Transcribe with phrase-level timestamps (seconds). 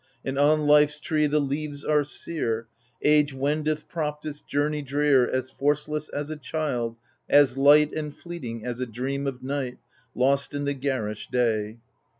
[0.25, 2.65] And on life's tree the leaves are sere,
[3.03, 6.97] Age wendeth propped its journey drear, As forceless as a child,
[7.29, 9.77] as light And fleeting as a dream of night
[10.15, 11.77] Lost in the garish day I—